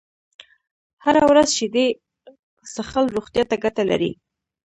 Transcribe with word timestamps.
هره 1.03 1.23
ورځ 1.29 1.47
شيدې 1.57 1.87
څښل 2.73 3.05
روغتيا 3.15 3.43
ته 3.49 3.55
گټه 3.63 3.83
لري 3.91 4.11